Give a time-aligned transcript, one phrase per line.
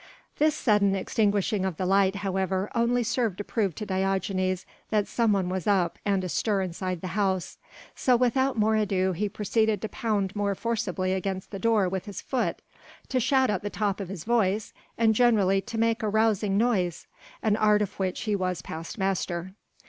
[0.39, 5.31] This sudden extinguishing of the light, however, only served to prove to Diogenes that some
[5.31, 7.59] one was up and astir inside the house,
[7.95, 12.19] so without more ado he proceeded to pound more forcibly against the door with his
[12.19, 12.63] foot,
[13.09, 17.05] to shout at the top of his voice, and generally to make a rousing noise
[17.43, 19.53] an art of which he was past master.